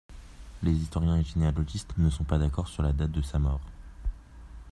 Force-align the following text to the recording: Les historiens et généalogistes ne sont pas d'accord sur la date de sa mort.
Les 0.63 0.71
historiens 0.71 1.19
et 1.19 1.23
généalogistes 1.23 1.95
ne 1.99 2.09
sont 2.09 2.23
pas 2.23 2.39
d'accord 2.39 2.67
sur 2.67 2.81
la 2.81 2.91
date 2.91 3.11
de 3.11 3.21
sa 3.21 3.37
mort. 3.37 3.61